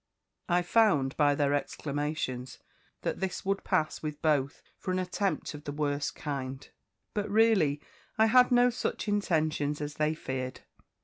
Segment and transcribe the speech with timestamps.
[0.49, 2.57] I found, by their exclamations,
[3.03, 6.67] that this would pass with both for an attempt of the worst kind;
[7.13, 7.79] but really
[8.17, 10.61] I had no such intentions as they feared.